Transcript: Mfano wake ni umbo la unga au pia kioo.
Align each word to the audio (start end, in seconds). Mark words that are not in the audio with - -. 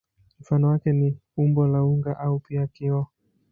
Mfano 0.39 0.67
wake 0.67 0.93
ni 0.93 1.17
umbo 1.37 1.67
la 1.67 1.83
unga 1.83 2.19
au 2.19 2.39
pia 2.39 2.67
kioo. 2.67 3.07